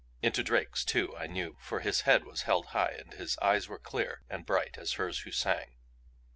[0.23, 3.77] Into Drake's too, I knew, for his head was held high and his eyes were
[3.77, 5.75] clear and bright as hers who sang.